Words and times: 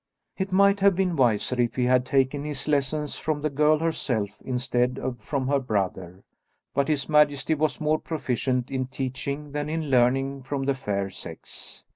It 0.35 0.51
might 0.51 0.79
have 0.79 0.95
been 0.95 1.15
wiser 1.15 1.61
if 1.61 1.75
he 1.75 1.83
had 1.85 2.07
taken 2.07 2.43
his 2.43 2.67
lessons 2.67 3.17
from 3.17 3.41
the 3.41 3.51
girl 3.51 3.77
herself 3.77 4.41
instead 4.43 4.97
of 4.97 5.19
from 5.19 5.47
her 5.47 5.59
brother, 5.59 6.23
but 6.73 6.87
his 6.87 7.07
majesty 7.07 7.53
was 7.53 7.79
more 7.79 7.99
proficient 7.99 8.71
in 8.71 8.87
teaching 8.87 9.51
than 9.51 9.69
in 9.69 9.91
learning 9.91 10.41
from 10.41 10.63
the 10.63 10.73
fair 10.73 11.11
sex. 11.11 11.83